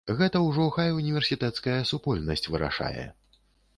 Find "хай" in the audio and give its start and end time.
0.77-0.93